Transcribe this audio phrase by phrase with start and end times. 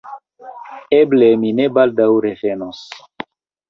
[1.01, 2.85] Eble, mi ne baldaŭ revenos.